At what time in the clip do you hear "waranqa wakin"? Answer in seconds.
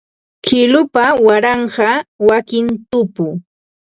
1.25-2.67